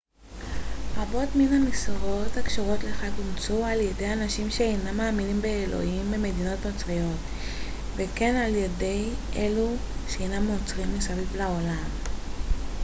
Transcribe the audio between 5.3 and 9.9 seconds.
באלוהים במדינות נוצריות וכן על ידי אלו